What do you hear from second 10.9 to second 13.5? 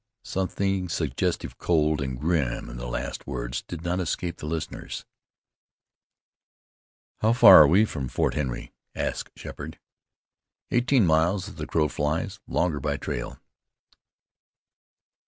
miles as a crow flies; longer by trail."